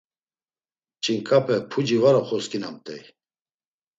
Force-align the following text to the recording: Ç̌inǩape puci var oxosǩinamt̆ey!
Ç̌inǩape 1.03 1.55
puci 1.69 1.97
var 2.01 2.15
oxosǩinamt̆ey! 2.21 3.03